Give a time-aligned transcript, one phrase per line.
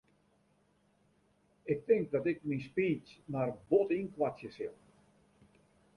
[1.63, 4.75] Ik tink dat ik myn speech mar bot ynkoartsje sil.